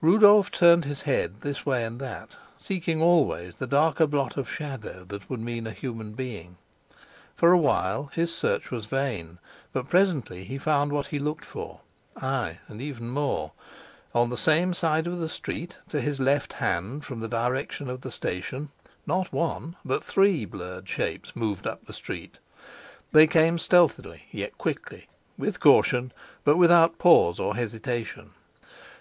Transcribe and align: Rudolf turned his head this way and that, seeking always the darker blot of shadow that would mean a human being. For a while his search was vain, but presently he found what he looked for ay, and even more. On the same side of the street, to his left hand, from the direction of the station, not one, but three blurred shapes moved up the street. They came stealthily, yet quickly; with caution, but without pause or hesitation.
Rudolf 0.00 0.52
turned 0.52 0.84
his 0.84 1.02
head 1.02 1.40
this 1.40 1.66
way 1.66 1.82
and 1.84 1.98
that, 1.98 2.36
seeking 2.60 3.02
always 3.02 3.56
the 3.56 3.66
darker 3.66 4.06
blot 4.06 4.36
of 4.36 4.48
shadow 4.48 5.02
that 5.06 5.28
would 5.28 5.40
mean 5.40 5.66
a 5.66 5.72
human 5.72 6.12
being. 6.12 6.58
For 7.34 7.50
a 7.50 7.58
while 7.58 8.08
his 8.12 8.32
search 8.32 8.70
was 8.70 8.86
vain, 8.86 9.40
but 9.72 9.90
presently 9.90 10.44
he 10.44 10.58
found 10.58 10.92
what 10.92 11.08
he 11.08 11.18
looked 11.18 11.44
for 11.44 11.80
ay, 12.18 12.60
and 12.68 12.80
even 12.80 13.10
more. 13.10 13.50
On 14.14 14.30
the 14.30 14.38
same 14.38 14.74
side 14.74 15.08
of 15.08 15.18
the 15.18 15.28
street, 15.28 15.76
to 15.88 16.00
his 16.00 16.20
left 16.20 16.52
hand, 16.52 17.04
from 17.04 17.18
the 17.18 17.26
direction 17.26 17.90
of 17.90 18.02
the 18.02 18.12
station, 18.12 18.68
not 19.08 19.32
one, 19.32 19.74
but 19.84 20.04
three 20.04 20.44
blurred 20.44 20.88
shapes 20.88 21.34
moved 21.34 21.66
up 21.66 21.84
the 21.84 21.92
street. 21.92 22.38
They 23.10 23.26
came 23.26 23.58
stealthily, 23.58 24.26
yet 24.30 24.56
quickly; 24.56 25.08
with 25.36 25.58
caution, 25.58 26.12
but 26.44 26.58
without 26.58 26.96
pause 26.98 27.40
or 27.40 27.56
hesitation. 27.56 28.30